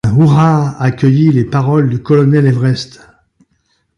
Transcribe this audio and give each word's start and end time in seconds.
Un 0.03 0.11
hurrah 0.17 0.77
accueillit 0.81 1.29
les 1.31 1.45
paroles 1.45 1.87
du 1.87 2.01
colonel 2.01 2.47
Everest. 2.47 3.07